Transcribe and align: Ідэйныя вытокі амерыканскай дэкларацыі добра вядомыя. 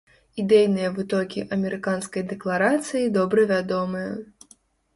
Ідэйныя 0.43 0.87
вытокі 0.95 1.43
амерыканскай 1.57 2.27
дэкларацыі 2.33 3.13
добра 3.21 3.47
вядомыя. 3.55 4.11